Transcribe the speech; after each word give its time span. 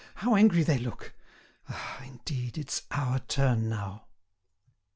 how 0.15 0.33
angry 0.35 0.63
they 0.63 0.79
look! 0.79 1.13
Ah, 1.69 2.01
indeed, 2.03 2.57
it's 2.57 2.87
our 2.89 3.19
turn 3.19 3.69
now." 3.69 4.07